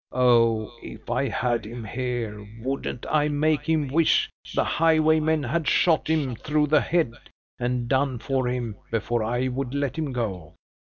[0.13, 0.73] Oh!
[0.81, 6.35] if I had him here, wouldn't I make him wish the highwaymen had shot him
[6.37, 7.13] through the head,
[7.59, 10.55] and done for him, before I would let him go!"